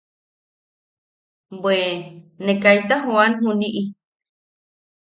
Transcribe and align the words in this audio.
Bwe 1.61 1.77
ne 2.43 2.51
kaita 2.61 2.95
jooan 3.05 3.31
juniʼi. 3.41 3.83